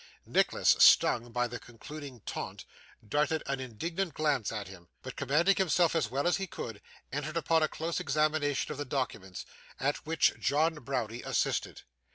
Nicholas, 0.25 0.75
stung 0.79 1.31
by 1.31 1.45
the 1.47 1.59
concluding 1.59 2.21
taunt, 2.21 2.65
darted 3.07 3.43
an 3.45 3.59
indignant 3.59 4.15
glance 4.15 4.51
at 4.51 4.67
him; 4.67 4.87
but 5.03 5.15
commanding 5.15 5.55
himself 5.57 5.95
as 5.95 6.09
well 6.09 6.25
as 6.25 6.37
he 6.37 6.47
could, 6.47 6.81
entered 7.11 7.37
upon 7.37 7.61
a 7.61 7.67
close 7.67 7.99
examination 7.99 8.71
of 8.71 8.79
the 8.79 8.83
documents, 8.85 9.45
at 9.79 9.97
which 10.07 10.33
John 10.39 10.73
Browdie 10.79 11.21
assisted. 11.21 11.83